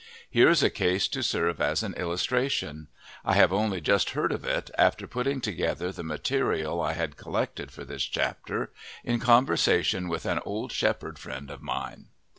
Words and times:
Here 0.31 0.49
is 0.49 0.63
a 0.63 0.71
case 0.71 1.07
to 1.09 1.21
serve 1.21 1.61
as 1.61 1.83
an 1.83 1.93
illustration; 1.93 2.87
I 3.23 3.35
have 3.35 3.53
only 3.53 3.79
just 3.79 4.09
heard 4.17 4.31
it, 4.31 4.71
after 4.75 5.05
putting 5.05 5.41
together 5.41 5.91
the 5.91 6.01
material 6.01 6.81
I 6.81 6.93
had 6.93 7.17
collected 7.17 7.69
for 7.71 7.85
this 7.85 8.05
chapter, 8.05 8.71
in 9.03 9.19
conversation 9.19 10.07
with 10.07 10.25
an 10.25 10.39
old 10.43 10.71
shepherd 10.71 11.19
friend 11.19 11.51
of 11.51 11.61
mine. 11.61 12.07